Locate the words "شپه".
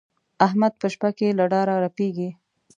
0.93-1.09